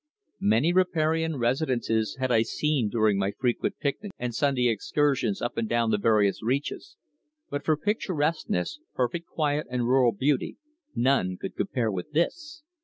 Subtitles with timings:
[0.39, 5.69] Many riparian residences had I seen during my frequent picnics and Sunday excursions up and
[5.69, 6.97] down the various reaches,
[7.51, 10.57] but for picturesqueness, perfect quiet and rural beauty,
[10.95, 12.63] none could compare with this.